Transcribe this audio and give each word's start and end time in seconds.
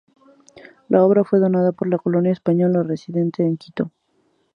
La 0.89 1.03
obra 1.03 1.23
fue 1.23 1.37
donada 1.37 1.73
por 1.73 1.87
la 1.87 1.99
colonia 1.99 2.31
española 2.31 2.81
residente 2.81 3.43
en 3.45 3.55
Quito. 3.57 3.91